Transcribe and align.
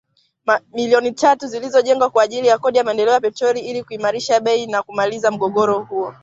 milioni 0.73 1.11
tatu 1.11 1.47
zilizotengwa 1.47 2.09
kwa 2.09 2.23
ajili 2.23 2.47
ya 2.47 2.57
Kodi 2.57 2.77
ya 2.77 2.83
Maendeleo 2.83 3.13
ya 3.13 3.19
Petroli 3.19 3.59
ili 3.59 3.83
kuimarisha 3.83 4.39
bei 4.39 4.67
na 4.67 4.83
kumaliza 4.83 5.31
mgogoro 5.31 5.79
huo 5.79 6.15